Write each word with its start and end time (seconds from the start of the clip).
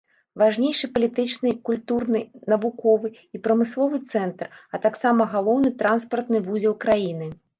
Важнейшы 0.41 0.87
палітычны, 0.93 1.51
культурны, 1.69 2.21
навуковы 2.53 3.07
і 3.37 3.41
прамысловы 3.49 3.97
цэнтр, 4.13 4.47
а 4.77 4.81
таксама 4.89 5.29
галоўны 5.37 5.69
транспартны 5.83 6.37
вузел 6.49 6.75
краіны. 6.87 7.27